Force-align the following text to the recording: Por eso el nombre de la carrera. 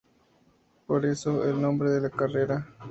Por 0.87 1.05
eso 1.05 1.45
el 1.47 1.61
nombre 1.61 1.91
de 1.91 2.01
la 2.01 2.09
carrera. 2.09 2.67